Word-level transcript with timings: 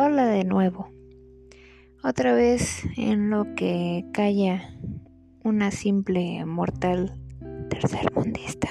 Hola 0.00 0.28
de 0.28 0.44
nuevo. 0.44 0.92
Otra 2.04 2.32
vez 2.32 2.84
en 2.96 3.30
lo 3.30 3.56
que 3.56 4.04
calla 4.12 4.72
una 5.42 5.72
simple 5.72 6.44
mortal 6.46 7.20
tercermundista. 7.68 8.68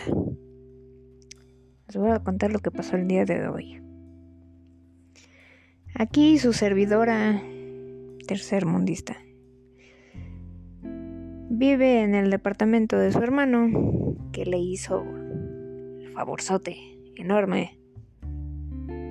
Les 1.86 1.98
voy 1.98 2.12
a 2.12 2.24
contar 2.24 2.54
lo 2.54 2.60
que 2.60 2.72
pasó 2.72 2.96
el 2.96 3.10
día 3.10 3.26
de 3.26 3.46
hoy. 3.46 3.82
Aquí 5.96 6.38
su 6.38 6.54
servidora 6.54 7.44
tercermundista 8.26 9.18
vive 10.82 12.04
en 12.04 12.16
el 12.16 12.32
departamento 12.32 12.98
de 12.98 13.12
su 13.12 13.20
hermano 13.20 14.16
que 14.32 14.46
le 14.46 14.60
hizo 14.60 15.04
el 15.04 16.10
favorzote 16.14 16.78
enorme 17.18 17.78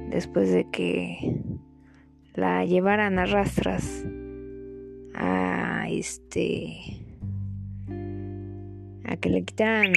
después 0.09 0.51
de 0.51 0.67
que 0.71 1.36
la 2.37 2.65
llevaran 2.65 3.19
a 3.19 3.25
rastras 3.25 4.05
a 5.15 5.89
este 5.89 6.77
a 9.05 9.17
que 9.17 9.31
le 9.31 9.43
quitaran 9.43 9.93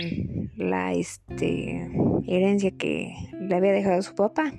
la 0.55 0.94
este 0.94 1.91
herencia 2.27 2.71
que 2.71 3.13
le 3.39 3.55
había 3.55 3.73
dejado 3.73 4.02
su 4.02 4.16
papá 4.16 4.53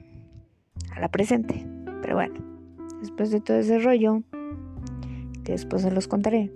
a 0.95 1.01
la 1.01 1.09
presente. 1.09 1.67
Pero 2.03 2.15
bueno 2.15 2.35
después 3.01 3.31
de 3.31 3.41
todo 3.41 3.59
ese 3.59 3.79
rollo 3.79 4.23
que 5.45 5.53
después 5.53 5.83
se 5.83 5.91
los 5.91 6.07
contaré 6.07 6.51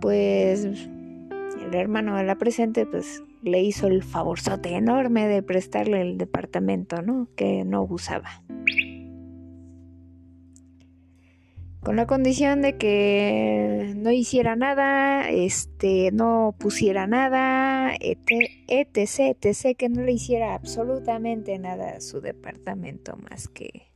pues 0.00 0.64
el 0.64 1.74
hermano 1.74 2.16
de 2.16 2.24
la 2.24 2.36
presente 2.36 2.84
pues 2.84 3.22
le 3.42 3.62
hizo 3.62 3.86
el 3.86 4.02
favorzote 4.02 4.74
enorme 4.74 5.28
de 5.28 5.42
prestarle 5.42 6.02
el 6.02 6.18
departamento, 6.18 7.02
¿no? 7.02 7.28
Que 7.36 7.64
no 7.64 7.82
usaba. 7.82 8.42
Con 11.80 11.96
la 11.96 12.06
condición 12.06 12.60
de 12.60 12.76
que 12.76 13.94
no 13.96 14.10
hiciera 14.10 14.56
nada, 14.56 15.30
este, 15.30 16.10
no 16.12 16.54
pusiera 16.58 17.06
nada, 17.06 17.94
etc, 18.00 18.50
etc, 18.68 19.76
que 19.76 19.88
no 19.88 20.02
le 20.02 20.12
hiciera 20.12 20.54
absolutamente 20.54 21.58
nada 21.58 21.96
a 21.96 22.00
su 22.00 22.20
departamento 22.20 23.16
más 23.30 23.48
que 23.48 23.88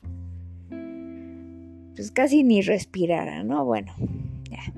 pues 1.94 2.10
casi 2.10 2.42
ni 2.42 2.62
respirara, 2.62 3.42
¿no? 3.44 3.64
Bueno, 3.64 3.92
ya. 4.50 4.72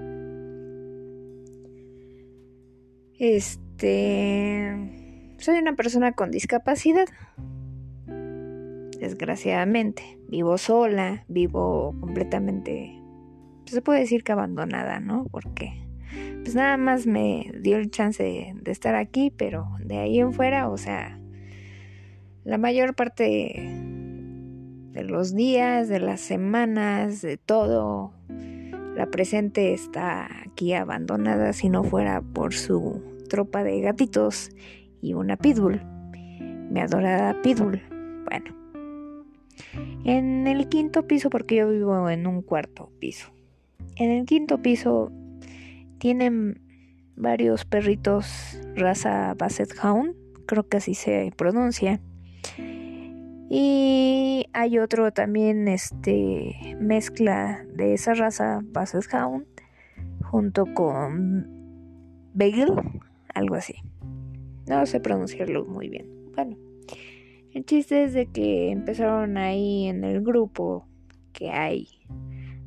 Este, 3.18 3.63
soy 3.78 5.58
una 5.58 5.75
persona 5.77 6.12
con 6.12 6.30
discapacidad. 6.30 7.06
Desgraciadamente, 8.98 10.19
vivo 10.28 10.56
sola, 10.56 11.25
vivo 11.28 11.95
completamente, 12.00 12.98
se 13.67 13.83
puede 13.83 14.00
decir 14.00 14.25
que 14.25 14.33
abandonada, 14.33 15.00
¿no? 15.00 15.27
Porque 15.30 15.84
pues 16.42 16.55
nada 16.55 16.77
más 16.77 17.06
me 17.06 17.52
dio 17.61 17.77
el 17.77 17.91
chance 17.91 18.22
de 18.55 18.70
estar 18.70 18.95
aquí, 18.95 19.30
pero 19.30 19.67
de 19.80 19.98
ahí 19.98 20.20
en 20.20 20.33
fuera, 20.33 20.69
o 20.69 20.77
sea, 20.77 21.19
la 22.45 22.58
mayor 22.58 22.95
parte 22.95 23.83
de 24.92 25.05
los 25.05 25.34
días, 25.34 25.89
de 25.89 26.00
las 26.00 26.20
semanas, 26.20 27.20
de 27.20 27.36
todo, 27.36 28.12
la 28.95 29.06
presente 29.06 29.75
está 29.75 30.28
aquí 30.47 30.72
abandonada 30.72 31.52
si 31.52 31.69
no 31.69 31.83
fuera 31.83 32.20
por 32.20 32.55
su 32.55 33.13
tropa 33.28 33.64
de 33.64 33.80
gatitos 33.80 34.50
y 35.00 35.14
una 35.14 35.36
pitbull. 35.36 35.83
Mi 36.70 36.80
adorada 36.80 37.41
pitbull. 37.42 37.83
Bueno. 38.25 38.55
En 40.05 40.47
el 40.47 40.69
quinto 40.69 41.06
piso, 41.06 41.30
porque 41.30 41.56
yo 41.56 41.69
vivo 41.70 42.08
en 42.08 42.27
un 42.27 42.42
cuarto 42.42 42.90
piso. 42.98 43.33
En 43.96 44.11
el 44.11 44.24
quinto 44.24 44.61
piso 44.61 45.13
tienen 45.98 46.61
varios 47.17 47.64
perritos 47.64 48.58
raza 48.74 49.34
Basset 49.34 49.73
Hound, 49.83 50.14
creo 50.46 50.68
que 50.68 50.79
así 50.79 50.95
se 50.95 51.33
pronuncia. 51.36 52.01
Y 53.51 54.46
hay 54.52 54.79
otro 54.79 55.13
también, 55.13 55.68
este, 55.68 56.77
mezcla 56.80 57.64
de 57.74 57.95
esa 57.95 58.14
raza 58.14 58.61
Basset 58.64 59.05
Hound 59.13 59.46
junto 60.23 60.67
con 60.74 61.46
Bagel, 62.34 62.73
algo 63.34 63.55
así. 63.56 63.74
No 64.67 64.86
sé 64.86 65.00
pronunciarlo 65.00 65.64
muy 65.64 65.89
bien. 65.89 66.06
Bueno, 66.34 66.56
el 67.52 67.64
chiste 67.64 68.05
es 68.05 68.14
de 68.14 68.27
que 68.27 68.70
empezaron 68.70 69.36
ahí 69.36 69.86
en 69.86 70.05
el 70.05 70.22
grupo 70.22 70.89
que 71.33 71.50
hay 71.50 71.89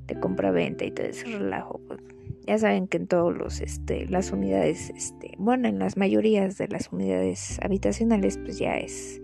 de 0.05 0.19
compra-venta 0.19 0.85
y 0.85 0.91
todo 0.91 1.07
ese 1.07 1.25
relajo. 1.25 1.81
Pues, 1.88 2.00
ya 2.45 2.57
saben 2.57 2.88
que 2.88 2.97
en 2.97 3.07
todos 3.07 3.35
los, 3.35 3.59
este, 3.59 4.07
las 4.07 4.31
unidades, 4.31 4.89
este, 4.91 5.33
bueno, 5.38 5.67
en 5.67 5.79
las 5.79 5.97
mayorías 5.97 6.57
de 6.57 6.69
las 6.69 6.91
unidades 6.94 7.59
habitacionales, 7.61 8.38
pues 8.38 8.57
ya 8.57 8.78
es 8.78 9.22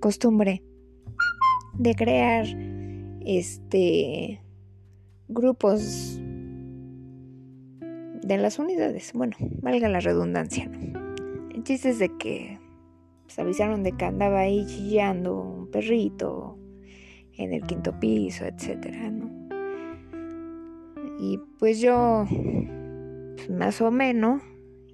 costumbre 0.00 0.62
de 1.74 1.94
crear, 1.94 2.46
este, 3.26 4.40
grupos 5.28 6.20
de 8.24 8.38
las 8.38 8.58
unidades. 8.58 9.12
Bueno, 9.14 9.36
valga 9.60 9.88
la 9.88 10.00
redundancia. 10.00 10.70
El 11.54 11.62
chiste 11.62 11.90
es 11.90 11.98
de 11.98 12.16
que 12.16 12.58
se 13.26 13.42
avisaron 13.42 13.82
de 13.82 13.92
que 13.92 14.04
andaba 14.04 14.40
ahí 14.40 14.64
chillando 14.66 15.40
un 15.40 15.70
perrito 15.70 16.58
en 17.36 17.52
el 17.52 17.62
quinto 17.62 17.98
piso, 18.00 18.44
etcétera, 18.46 19.10
¿no? 19.10 19.30
Y 21.20 21.38
pues 21.58 21.80
yo 21.80 22.26
pues, 23.36 23.50
más 23.50 23.80
o 23.80 23.90
menos 23.90 24.42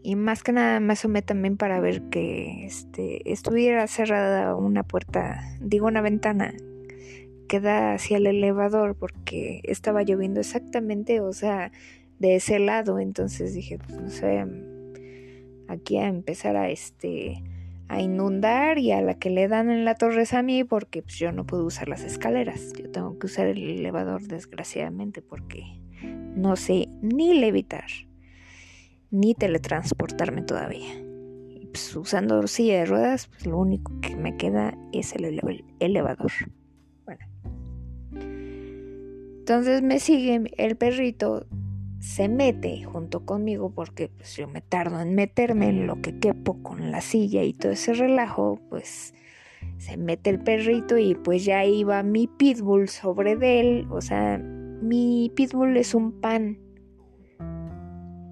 y 0.02 0.16
más 0.16 0.42
que 0.42 0.52
nada 0.52 0.80
me 0.80 0.94
asomé 0.94 1.22
también 1.22 1.56
para 1.56 1.80
ver 1.80 2.02
que 2.10 2.64
este 2.64 3.30
estuviera 3.30 3.86
cerrada 3.86 4.54
una 4.56 4.82
puerta, 4.82 5.40
digo 5.60 5.86
una 5.86 6.00
ventana 6.00 6.54
que 7.48 7.60
da 7.60 7.94
hacia 7.94 8.16
el 8.16 8.26
elevador 8.26 8.96
porque 8.96 9.60
estaba 9.64 10.02
lloviendo 10.02 10.40
exactamente, 10.40 11.20
o 11.20 11.32
sea, 11.32 11.72
de 12.20 12.36
ese 12.36 12.60
lado. 12.60 13.00
Entonces 13.00 13.54
dije, 13.54 13.78
pues 13.78 14.00
no 14.00 14.08
sé, 14.08 14.46
aquí 15.66 15.98
a 15.98 16.06
empezar 16.06 16.56
a 16.56 16.70
este 16.70 17.42
a 17.88 18.00
inundar 18.00 18.78
y 18.78 18.92
a 18.92 19.02
la 19.02 19.14
que 19.14 19.30
le 19.30 19.48
dan 19.48 19.68
en 19.68 19.84
la 19.84 19.96
torre 19.96 20.22
es 20.22 20.32
a 20.32 20.42
mí 20.42 20.62
porque 20.62 21.02
pues, 21.02 21.16
yo 21.16 21.32
no 21.32 21.44
puedo 21.44 21.64
usar 21.64 21.88
las 21.88 22.04
escaleras. 22.04 22.72
Yo 22.78 22.88
tengo 22.88 23.18
que 23.18 23.26
usar 23.26 23.48
el 23.48 23.68
elevador 23.68 24.22
desgraciadamente 24.22 25.22
porque 25.22 25.64
no 26.36 26.54
sé 26.54 26.88
ni 27.02 27.34
levitar 27.34 27.90
ni 29.10 29.34
teletransportarme 29.34 30.42
todavía. 30.42 31.02
Pues, 31.72 31.96
usando 31.96 32.46
silla 32.46 32.78
de 32.78 32.86
ruedas, 32.86 33.26
pues 33.26 33.46
lo 33.46 33.58
único 33.58 33.92
que 34.00 34.14
me 34.14 34.36
queda 34.36 34.78
es 34.92 35.12
el 35.16 35.40
elevador. 35.80 36.30
Bueno. 37.04 37.26
Entonces 39.40 39.82
me 39.82 39.98
sigue 39.98 40.42
el 40.58 40.76
perrito 40.76 41.48
se 42.00 42.28
mete 42.28 42.82
junto 42.82 43.26
conmigo 43.26 43.70
porque 43.70 44.08
pues 44.08 44.34
yo 44.36 44.48
me 44.48 44.62
tardo 44.62 45.00
en 45.00 45.14
meterme 45.14 45.68
en 45.68 45.86
lo 45.86 46.00
que 46.00 46.18
quepo 46.18 46.62
con 46.62 46.90
la 46.90 47.02
silla 47.02 47.42
y 47.42 47.52
todo 47.52 47.72
ese 47.72 47.92
relajo, 47.92 48.58
pues 48.70 49.14
se 49.76 49.98
mete 49.98 50.30
el 50.30 50.40
perrito 50.40 50.96
y 50.96 51.14
pues 51.14 51.44
ya 51.44 51.64
iba 51.64 52.02
mi 52.02 52.26
pitbull 52.26 52.88
sobre 52.88 53.32
él, 53.60 53.86
o 53.90 54.00
sea, 54.00 54.38
mi 54.38 55.30
pitbull 55.36 55.76
es 55.76 55.94
un 55.94 56.20
pan, 56.20 56.58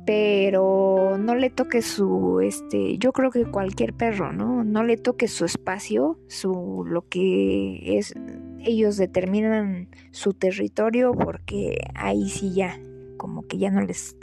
pero 0.06 1.18
no 1.18 1.34
le 1.34 1.50
toque 1.50 1.82
su, 1.82 2.40
este, 2.40 2.96
yo 2.96 3.12
creo 3.12 3.30
que 3.30 3.44
cualquier 3.44 3.92
perro, 3.92 4.32
¿no? 4.32 4.64
No 4.64 4.82
le 4.82 4.96
toque 4.96 5.28
su 5.28 5.44
espacio, 5.44 6.18
su, 6.28 6.84
lo 6.86 7.06
que 7.06 7.98
es, 7.98 8.14
ellos 8.60 8.96
determinan 8.96 9.90
su 10.10 10.32
territorio 10.32 11.12
porque 11.12 11.78
ahí 11.94 12.30
sí 12.30 12.54
ya, 12.54 12.80
como 13.18 13.42
que 13.42 13.58
ya 13.58 13.70
no 13.70 13.82
les 13.82 14.16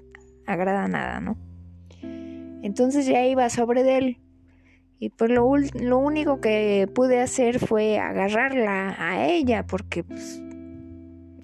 agrada 0.48 0.88
nada, 0.88 1.20
¿no? 1.20 1.38
Entonces 2.64 3.06
ya 3.06 3.24
iba 3.28 3.48
sobre 3.50 3.84
de 3.84 3.98
él. 3.98 4.18
Y 4.98 5.10
pues 5.10 5.30
lo, 5.30 5.56
lo 5.58 6.00
único 6.00 6.42
que 6.42 6.90
pude 6.94 7.22
hacer 7.22 7.60
fue 7.60 8.00
agarrarla 8.00 8.96
a 8.98 9.28
ella, 9.28 9.68
porque 9.68 10.04
pues, 10.04 10.42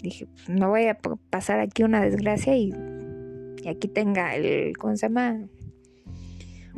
dije, 0.01 0.25
pues, 0.25 0.49
no 0.49 0.69
voy 0.69 0.87
a 0.87 0.97
pasar 1.29 1.59
aquí 1.59 1.83
una 1.83 2.01
desgracia 2.01 2.55
y, 2.55 2.73
y 3.61 3.67
aquí 3.67 3.87
tenga 3.87 4.33
el, 4.35 4.75
¿cómo 4.77 4.95
se 4.95 5.07
llama? 5.07 5.41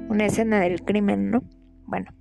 Una 0.10 0.26
escena 0.26 0.60
del 0.60 0.84
crimen, 0.84 1.30
¿no? 1.30 1.44
Bueno. 1.86 2.12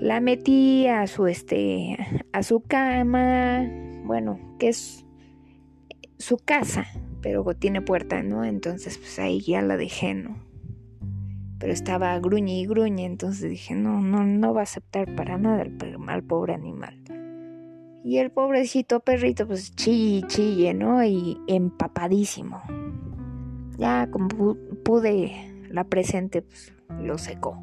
La 0.00 0.20
metí 0.20 0.86
a 0.86 1.08
su, 1.08 1.26
este, 1.26 1.98
a 2.32 2.44
su 2.44 2.60
cama, 2.60 3.68
bueno, 4.04 4.38
que 4.60 4.68
es 4.68 5.04
su 6.18 6.36
casa, 6.38 6.86
pero 7.22 7.44
tiene 7.54 7.80
puerta, 7.80 8.22
¿no? 8.22 8.44
Entonces, 8.44 8.98
pues 8.98 9.18
ahí 9.18 9.40
ya 9.40 9.62
la 9.62 9.76
dejé, 9.76 10.14
¿no? 10.14 10.48
pero 11.58 11.72
estaba 11.72 12.18
gruñe 12.20 12.60
y 12.60 12.66
gruñe, 12.66 13.04
entonces 13.04 13.50
dije, 13.50 13.74
no, 13.74 14.00
no, 14.00 14.24
no 14.24 14.54
va 14.54 14.60
a 14.60 14.62
aceptar 14.62 15.14
para 15.14 15.38
nada 15.38 15.66
al, 16.06 16.22
pobre 16.22 16.54
animal. 16.54 16.94
Y 18.04 18.18
el 18.18 18.30
pobrecito 18.30 19.00
perrito, 19.00 19.46
pues 19.46 19.74
chille, 19.74 20.26
chille, 20.28 20.72
¿no? 20.72 21.02
Y 21.04 21.38
empapadísimo. 21.48 22.62
Ya 23.76 24.08
como 24.10 24.56
pude 24.84 25.66
la 25.68 25.84
presente, 25.84 26.42
pues 26.42 26.72
lo 27.02 27.18
secó. 27.18 27.60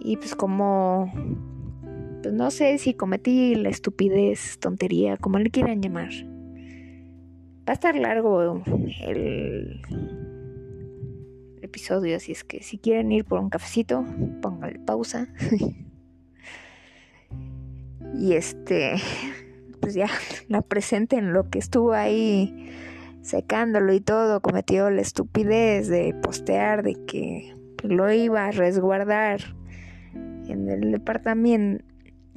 Y 0.00 0.16
pues 0.16 0.34
como, 0.34 1.10
pues 2.22 2.34
no 2.34 2.50
sé 2.50 2.78
si 2.78 2.94
cometí 2.94 3.54
la 3.54 3.68
estupidez, 3.68 4.58
tontería, 4.58 5.16
como 5.16 5.38
le 5.38 5.50
quieran 5.50 5.80
llamar. 5.80 6.10
Va 7.68 7.72
a 7.72 7.72
estar 7.72 7.94
largo 7.96 8.62
el 9.02 9.80
episodio, 11.62 12.16
así 12.16 12.32
es 12.32 12.44
que 12.44 12.62
si 12.62 12.78
quieren 12.78 13.12
ir 13.12 13.24
por 13.24 13.40
un 13.40 13.50
cafecito, 13.50 14.04
pónganle 14.40 14.78
pausa. 14.80 15.28
y 18.18 18.32
este, 18.32 18.94
pues 19.80 19.94
ya 19.94 20.08
la 20.48 20.62
presente 20.62 21.16
en 21.16 21.32
lo 21.32 21.50
que 21.50 21.58
estuvo 21.58 21.92
ahí 21.92 22.70
secándolo 23.22 23.92
y 23.92 24.00
todo, 24.00 24.40
cometió 24.40 24.90
la 24.90 25.02
estupidez 25.02 25.88
de 25.88 26.14
postear 26.22 26.82
de 26.82 26.94
que 27.06 27.54
lo 27.82 28.10
iba 28.12 28.46
a 28.46 28.50
resguardar 28.50 29.40
en 30.14 30.68
el 30.68 30.92
departamento, 30.92 31.84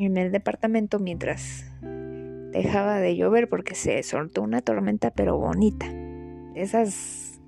en 0.05 0.17
el 0.17 0.31
departamento 0.31 0.99
mientras 0.99 1.65
dejaba 2.51 2.99
de 2.99 3.15
llover 3.15 3.49
porque 3.49 3.75
se 3.75 4.01
soltó 4.03 4.41
una 4.41 4.61
tormenta 4.61 5.11
pero 5.11 5.37
bonita. 5.37 5.85
Esas 6.55 7.39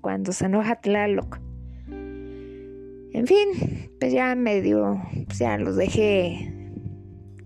cuando 0.00 0.32
se 0.32 0.46
enoja 0.46 0.76
Tlaloc. 0.76 1.40
En 3.14 3.26
fin, 3.26 3.90
pues 4.00 4.12
ya 4.12 4.34
medio, 4.34 5.00
pues 5.26 5.38
ya 5.38 5.58
los 5.58 5.76
dejé 5.76 6.52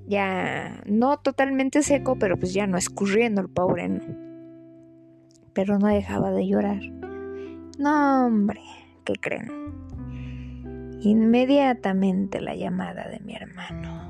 ya 0.06 0.82
no 0.87 1.19
totalmente 1.19 1.82
seco, 1.82 2.17
pero 2.17 2.37
pues 2.38 2.55
ya 2.55 2.67
no 2.67 2.79
escurriendo 2.79 3.41
el 3.41 3.49
pobre, 3.49 3.88
¿no? 3.88 4.00
Pero 5.52 5.79
no 5.79 5.88
dejaba 5.88 6.31
de 6.31 6.47
llorar. 6.47 6.81
No, 7.79 8.26
hombre, 8.26 8.61
¿qué 9.05 9.14
creen? 9.20 9.50
Inmediatamente 11.00 12.41
la 12.41 12.55
llamada 12.55 13.09
de 13.09 13.20
mi 13.20 13.35
hermano. 13.35 14.06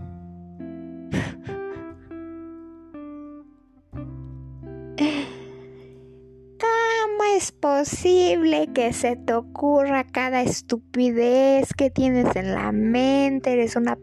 Es 7.36 7.52
posible 7.52 8.68
que 8.72 8.94
se 8.94 9.14
te 9.14 9.34
ocurra 9.34 10.04
cada 10.04 10.40
estupidez 10.40 11.74
que 11.74 11.90
tienes 11.90 12.34
en 12.34 12.54
la 12.54 12.72
mente? 12.72 13.52
Eres 13.52 13.76
una... 13.76 13.98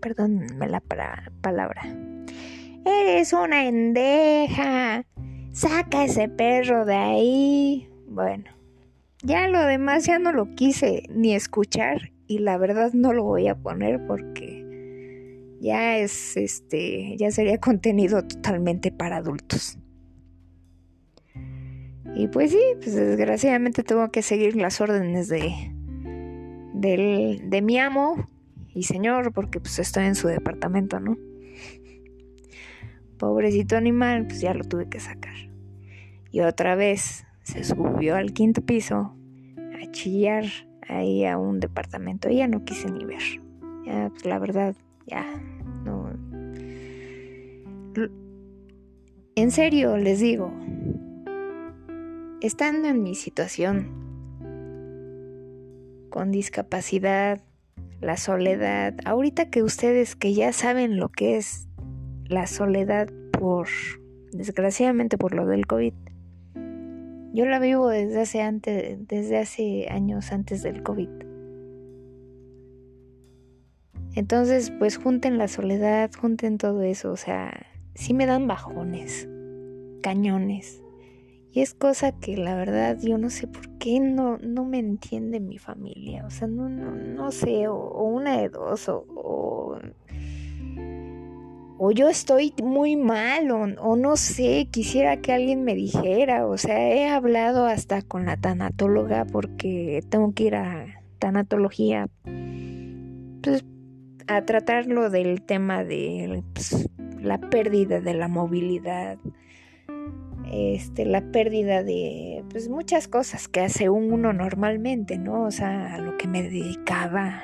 Perdónenme 0.00 0.66
la 0.68 0.80
palabra. 0.80 1.82
Eres 2.84 3.32
una 3.32 3.66
endeja. 3.66 5.06
Saca 5.52 6.04
ese 6.04 6.28
perro 6.28 6.84
de 6.84 6.96
ahí. 6.96 7.88
Bueno, 8.08 8.44
ya 9.22 9.46
lo 9.46 9.64
demás 9.64 10.04
ya 10.04 10.18
no 10.18 10.32
lo 10.32 10.52
quise 10.56 11.04
ni 11.10 11.34
escuchar 11.34 12.10
y 12.26 12.38
la 12.38 12.58
verdad 12.58 12.92
no 12.92 13.12
lo 13.12 13.22
voy 13.22 13.46
a 13.46 13.54
poner 13.54 14.04
porque 14.06 14.66
ya 15.60 15.98
es 15.98 16.36
este, 16.36 17.16
ya 17.16 17.30
sería 17.30 17.58
contenido 17.58 18.26
totalmente 18.26 18.90
para 18.90 19.18
adultos. 19.18 19.78
Y 22.14 22.28
pues 22.28 22.50
sí, 22.50 22.60
pues 22.80 22.94
desgraciadamente 22.94 23.82
tengo 23.82 24.10
que 24.10 24.22
seguir 24.22 24.56
las 24.56 24.80
órdenes 24.80 25.28
de, 25.28 25.52
de 26.74 27.62
mi 27.62 27.78
amo 27.78 28.26
y 28.74 28.84
señor, 28.84 29.32
porque 29.32 29.60
pues 29.60 29.78
estoy 29.78 30.04
en 30.04 30.14
su 30.14 30.28
departamento, 30.28 31.00
¿no? 31.00 31.16
Pobrecito 33.18 33.76
animal, 33.76 34.26
pues 34.26 34.40
ya 34.40 34.52
lo 34.54 34.64
tuve 34.64 34.88
que 34.88 35.00
sacar. 35.00 35.34
Y 36.30 36.40
otra 36.40 36.74
vez 36.74 37.24
se 37.42 37.64
subió 37.64 38.16
al 38.16 38.32
quinto 38.32 38.62
piso 38.62 39.14
a 39.80 39.90
chillar 39.90 40.44
ahí 40.88 41.24
a 41.24 41.38
un 41.38 41.60
departamento. 41.60 42.30
Ya 42.30 42.48
no 42.48 42.64
quise 42.64 42.90
ni 42.90 43.04
ver. 43.04 43.22
Ya, 43.86 44.08
pues 44.10 44.24
la 44.24 44.38
verdad, 44.38 44.74
ya, 45.06 45.24
no. 45.84 46.10
En 49.34 49.50
serio, 49.50 49.96
les 49.96 50.20
digo, 50.20 50.52
estando 52.42 52.88
en 52.88 53.04
mi 53.04 53.14
situación, 53.14 53.86
con 56.10 56.32
discapacidad, 56.32 57.40
la 58.00 58.16
soledad, 58.16 58.96
ahorita 59.04 59.48
que 59.48 59.62
ustedes 59.62 60.16
que 60.16 60.34
ya 60.34 60.52
saben 60.52 60.98
lo 60.98 61.08
que 61.08 61.36
es 61.36 61.68
la 62.26 62.48
soledad 62.48 63.08
por, 63.30 63.68
desgraciadamente 64.32 65.18
por 65.18 65.34
lo 65.34 65.46
del 65.46 65.68
COVID, 65.68 65.94
yo 67.32 67.46
la 67.46 67.60
vivo 67.60 67.88
desde 67.88 68.20
hace, 68.20 68.42
antes, 68.42 68.98
desde 69.06 69.38
hace 69.38 69.86
años 69.88 70.32
antes 70.32 70.64
del 70.64 70.82
COVID. 70.82 71.08
Entonces, 74.16 74.72
pues 74.80 74.96
junten 74.98 75.38
la 75.38 75.46
soledad, 75.46 76.10
junten 76.20 76.58
todo 76.58 76.82
eso, 76.82 77.12
o 77.12 77.16
sea, 77.16 77.66
sí 77.94 78.14
me 78.14 78.26
dan 78.26 78.48
bajones, 78.48 79.28
cañones. 80.02 80.82
Y 81.54 81.60
es 81.60 81.74
cosa 81.74 82.12
que 82.12 82.36
la 82.38 82.54
verdad 82.54 82.96
yo 83.02 83.18
no 83.18 83.28
sé 83.28 83.46
por 83.46 83.68
qué 83.78 84.00
no, 84.00 84.38
no 84.38 84.64
me 84.64 84.78
entiende 84.78 85.38
mi 85.38 85.58
familia. 85.58 86.24
O 86.24 86.30
sea, 86.30 86.48
no, 86.48 86.70
no, 86.70 86.92
no 86.92 87.30
sé, 87.30 87.68
o, 87.68 88.04
una 88.04 88.38
de 88.38 88.48
dos, 88.48 88.88
o, 88.88 89.04
o, 91.78 91.90
yo 91.90 92.08
estoy 92.08 92.54
muy 92.62 92.96
mal, 92.96 93.50
o, 93.50 93.64
o, 93.82 93.96
no 93.96 94.16
sé, 94.16 94.68
quisiera 94.70 95.18
que 95.18 95.34
alguien 95.34 95.62
me 95.62 95.74
dijera. 95.74 96.46
O 96.46 96.56
sea, 96.56 96.90
he 96.90 97.06
hablado 97.08 97.66
hasta 97.66 98.00
con 98.00 98.24
la 98.24 98.38
tanatóloga 98.38 99.26
porque 99.26 100.02
tengo 100.08 100.32
que 100.32 100.44
ir 100.44 100.54
a 100.54 101.02
tanatología. 101.18 102.08
Pues 103.42 103.62
a 104.26 104.42
tratarlo 104.46 105.10
del 105.10 105.42
tema 105.42 105.84
de 105.84 106.42
pues, 106.54 106.88
la 107.20 107.38
pérdida 107.38 108.00
de 108.00 108.14
la 108.14 108.28
movilidad 108.28 109.18
este, 110.52 111.06
la 111.06 111.22
pérdida 111.32 111.82
de 111.82 112.44
pues, 112.50 112.68
muchas 112.68 113.08
cosas 113.08 113.48
que 113.48 113.60
hace 113.60 113.88
uno 113.88 114.34
normalmente, 114.34 115.18
¿no? 115.18 115.44
O 115.44 115.50
sea, 115.50 115.94
a 115.94 115.98
lo 115.98 116.18
que 116.18 116.28
me 116.28 116.42
dedicaba 116.42 117.42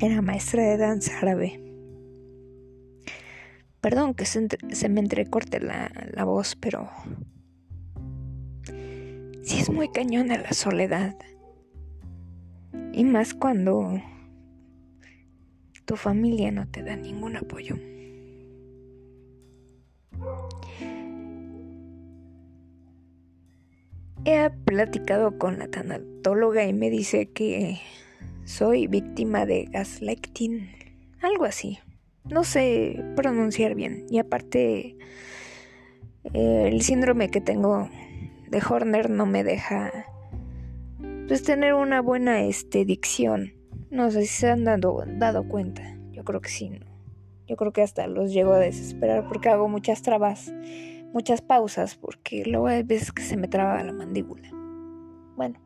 era 0.00 0.22
maestra 0.22 0.62
de 0.62 0.76
danza 0.76 1.18
árabe. 1.18 1.60
Perdón 3.80 4.14
que 4.14 4.26
se, 4.26 4.88
me 4.88 5.00
entrecorte 5.00 5.60
la, 5.60 5.90
la 6.12 6.24
voz, 6.24 6.56
pero 6.56 6.88
sí 9.42 9.58
es 9.58 9.68
muy 9.68 9.88
cañona 9.88 10.38
la 10.38 10.52
soledad. 10.52 11.16
Y 12.92 13.04
más 13.04 13.34
cuando 13.34 14.00
tu 15.84 15.96
familia 15.96 16.52
no 16.52 16.68
te 16.68 16.82
da 16.82 16.94
ningún 16.96 17.36
apoyo. 17.36 17.76
He 24.24 24.50
platicado 24.64 25.38
con 25.38 25.58
la 25.58 25.68
tanatóloga 25.68 26.66
y 26.66 26.72
me 26.72 26.90
dice 26.90 27.30
que 27.30 27.80
soy 28.44 28.86
víctima 28.86 29.46
de 29.46 29.66
gaslighting, 29.70 30.70
algo 31.22 31.44
así. 31.44 31.78
No 32.24 32.44
sé 32.44 33.02
pronunciar 33.16 33.74
bien. 33.74 34.06
Y 34.10 34.18
aparte, 34.18 34.96
el 36.34 36.82
síndrome 36.82 37.30
que 37.30 37.40
tengo 37.40 37.88
de 38.50 38.62
Horner 38.68 39.10
no 39.10 39.26
me 39.26 39.44
deja 39.44 40.06
pues 41.26 41.42
tener 41.42 41.74
una 41.74 42.00
buena 42.00 42.42
este, 42.42 42.84
dicción. 42.84 43.54
No 43.90 44.10
sé 44.10 44.22
si 44.22 44.28
se 44.28 44.50
han 44.50 44.64
dado, 44.64 45.04
dado 45.06 45.46
cuenta. 45.46 45.96
Yo 46.12 46.24
creo 46.24 46.40
que 46.40 46.48
sí, 46.48 46.70
¿no? 46.70 46.86
Yo 47.46 47.56
creo 47.56 47.72
que 47.72 47.82
hasta 47.82 48.06
los 48.06 48.32
llego 48.32 48.52
a 48.52 48.58
desesperar 48.58 49.26
porque 49.28 49.48
hago 49.48 49.68
muchas 49.68 50.02
trabas 50.02 50.52
muchas 51.12 51.42
pausas 51.42 51.96
porque 51.96 52.44
luego 52.44 52.66
hay 52.66 52.82
veces 52.82 53.12
que 53.12 53.22
se 53.22 53.36
me 53.36 53.48
traba 53.48 53.82
la 53.82 53.92
mandíbula. 53.92 54.50
Bueno. 55.36 55.58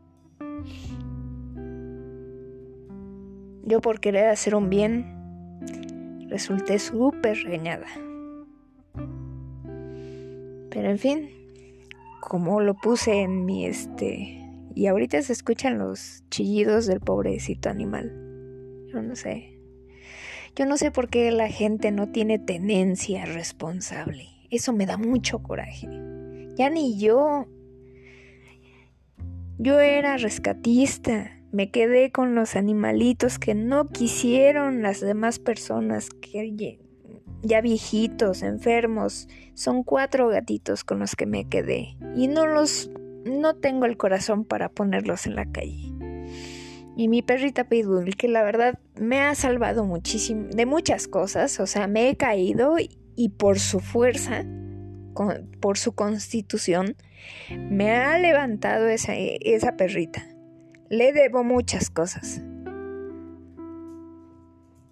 Yo 3.64 3.80
por 3.80 4.00
querer 4.00 4.28
hacer 4.28 4.54
un 4.54 4.68
bien 4.68 5.22
resulté 6.28 6.78
súper 6.78 7.38
reñada. 7.44 7.87
Pero 10.70 10.90
en 10.90 10.99
fin, 10.99 11.30
como 12.20 12.61
lo 12.61 12.75
puse 12.75 13.20
en 13.20 13.44
mi 13.44 13.66
este... 13.66 14.38
Y 14.75 14.87
ahorita 14.87 15.20
se 15.20 15.34
escuchan 15.34 15.78
los 15.78 16.25
chillidos 16.30 16.87
del 16.87 17.00
pobrecito 17.00 17.68
animal. 17.68 18.11
Yo 18.90 19.02
no 19.02 19.14
sé. 19.16 19.58
Yo 20.56 20.64
no 20.64 20.78
sé 20.78 20.90
por 20.90 21.08
qué 21.08 21.30
la 21.30 21.49
gente 21.49 21.90
no 21.90 22.11
tiene 22.11 22.38
tenencia 22.38 23.26
responsable. 23.26 24.28
Eso 24.52 24.75
me 24.75 24.85
da 24.85 24.99
mucho 24.99 25.42
coraje. 25.42 25.88
Ya 26.56 26.68
ni 26.68 26.99
yo. 26.99 27.47
Yo 29.56 29.80
era 29.80 30.18
rescatista, 30.18 31.40
me 31.52 31.71
quedé 31.71 32.12
con 32.12 32.35
los 32.35 32.54
animalitos 32.54 33.38
que 33.38 33.54
no 33.54 33.88
quisieron 33.88 34.82
las 34.82 35.00
demás 35.00 35.38
personas, 35.38 36.11
que 36.11 36.78
ya 37.40 37.62
viejitos, 37.62 38.42
enfermos. 38.42 39.26
Son 39.54 39.85
cuatro 39.85 40.28
gatitos 40.28 40.85
con 40.85 40.99
los 40.99 41.16
que 41.16 41.25
me 41.25 41.49
quedé 41.49 41.97
y 42.14 42.28
no 42.28 42.47
los 42.47 42.90
no 43.25 43.54
tengo 43.54 43.87
el 43.87 43.97
corazón 43.97 44.44
para 44.44 44.68
ponerlos 44.68 45.26
en 45.26 45.35
la 45.35 45.47
calle. 45.47 45.94
Y 46.94 47.09
mi 47.09 47.23
perrita 47.23 47.71
Pitbull, 47.71 48.16
que 48.16 48.28
la 48.28 48.42
verdad 48.42 48.78
me 49.00 49.23
ha 49.23 49.35
salvado 49.35 49.87
muchísimo 49.87 50.49
de 50.50 50.66
muchas 50.66 51.09
cosas, 51.09 51.59
o 51.59 51.66
sea, 51.66 51.87
me 51.87 52.11
he 52.11 52.16
caído 52.16 52.76
por 53.38 53.59
su 53.59 53.81
fuerza, 53.81 54.45
por 55.61 55.78
su 55.78 55.92
constitución, 55.92 56.97
me 57.50 57.90
ha 57.90 58.19
levantado 58.19 58.88
esa, 58.88 59.14
esa 59.14 59.76
perrita. 59.76 60.26
Le 60.88 61.12
debo 61.12 61.45
muchas 61.45 61.90
cosas. 61.90 62.42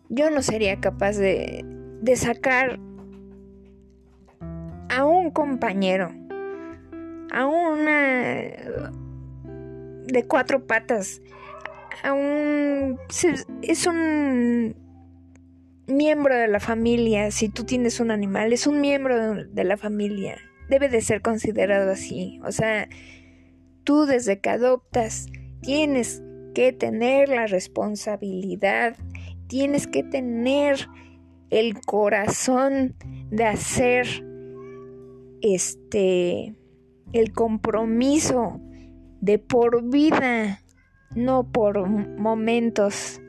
Yo 0.09 0.31
no 0.31 0.43
sería 0.43 0.81
capaz 0.81 1.17
de, 1.17 1.65
de 2.03 2.17
sacar 2.17 2.81
a 4.89 5.05
un 5.05 5.31
compañero, 5.31 6.11
a 7.33 7.47
una 7.47 8.43
de 10.07 10.27
cuatro 10.27 10.67
patas, 10.67 11.23
a 12.03 12.12
un... 12.12 12.99
es 13.62 13.87
un 13.87 14.75
miembro 15.92 16.37
de 16.37 16.49
la 16.49 16.61
familia, 16.61 17.30
si 17.30 17.49
tú 17.49 17.64
tienes 17.64 18.00
un 18.00 18.11
animal, 18.11 18.52
es 18.52 18.66
un 18.66 18.80
miembro 18.80 19.35
de, 19.44 19.64
la 19.64 19.76
familia. 19.76 20.37
Debe 20.68 20.88
de 20.88 21.00
ser 21.00 21.23
considerado 21.23 21.90
así. 21.90 22.40
O 22.44 22.52
sea, 22.52 22.88
tú 23.85 24.06
desde 24.06 24.40
que 24.40 24.50
adoptas 24.50 25.26
tienes 25.62 26.23
que 26.54 26.73
tener 26.73 27.28
la 27.28 27.47
responsabilidad, 27.47 28.97
tienes 29.47 29.87
que 29.87 30.02
tener 30.02 30.88
el 31.50 31.80
corazón 31.80 32.94
de 33.30 33.44
hacer 33.44 34.06
este 35.42 36.54
el 37.12 37.32
compromiso 37.32 38.61
de 39.20 39.38
por 39.38 39.88
vida, 39.90 40.62
no 41.14 41.50
por 41.50 41.88
momentos 41.88 43.20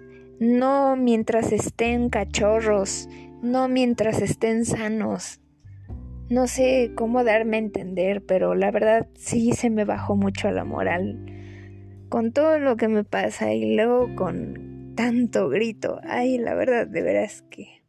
no 0.41 0.95
mientras 0.95 1.51
estén 1.51 2.09
cachorros, 2.09 3.07
no 3.43 3.67
mientras 3.67 4.23
estén 4.23 4.65
sanos. 4.65 5.39
No 6.31 6.47
sé 6.47 6.93
cómo 6.95 7.23
darme 7.23 7.57
a 7.57 7.59
entender, 7.59 8.25
pero 8.25 8.55
la 8.55 8.71
verdad 8.71 9.07
sí 9.13 9.51
se 9.51 9.69
me 9.69 9.85
bajó 9.85 10.15
mucho 10.15 10.49
la 10.49 10.63
moral 10.63 11.23
con 12.09 12.31
todo 12.31 12.57
lo 12.57 12.75
que 12.75 12.87
me 12.87 13.03
pasa 13.03 13.53
y 13.53 13.75
luego 13.75 14.15
con 14.15 14.93
tanto 14.95 15.47
grito. 15.47 15.99
Ay, 16.03 16.39
la 16.39 16.55
verdad, 16.55 16.87
de 16.87 17.03
veras 17.03 17.43
que... 17.51 17.83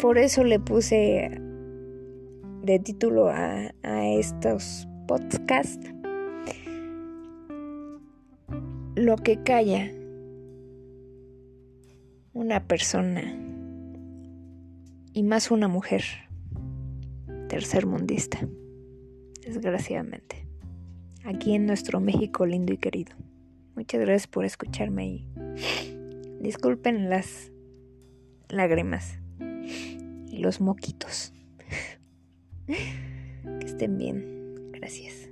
Por 0.00 0.16
eso 0.16 0.44
le 0.44 0.58
puse 0.58 1.30
de 2.62 2.78
título 2.78 3.28
a, 3.28 3.74
a 3.82 4.06
estos 4.06 4.88
podcasts 5.06 5.92
lo 8.94 9.16
que 9.16 9.42
calla 9.42 9.90
una 12.34 12.66
persona 12.66 13.22
y 15.12 15.22
más 15.22 15.50
una 15.50 15.68
mujer 15.68 16.02
tercermundista, 17.48 18.46
desgraciadamente, 19.44 20.46
aquí 21.24 21.54
en 21.54 21.66
nuestro 21.66 22.00
México 22.00 22.46
lindo 22.46 22.72
y 22.72 22.78
querido. 22.78 23.14
Muchas 23.74 24.00
gracias 24.00 24.26
por 24.26 24.44
escucharme 24.44 25.06
y 25.06 25.28
disculpen 26.40 27.08
las 27.08 27.50
lágrimas 28.48 29.18
y 30.28 30.38
los 30.38 30.60
moquitos. 30.60 31.32
Que 33.58 33.66
estén 33.66 33.98
bien. 33.98 34.70
Gracias. 34.70 35.31